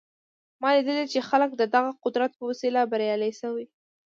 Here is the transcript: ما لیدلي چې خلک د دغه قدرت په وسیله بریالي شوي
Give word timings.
ما 0.61 0.69
لیدلي 0.75 1.05
چې 1.13 1.27
خلک 1.29 1.49
د 1.55 1.63
دغه 1.75 1.91
قدرت 2.03 2.31
په 2.37 2.43
وسیله 2.49 2.81
بریالي 2.91 3.31
شوي 3.39 3.65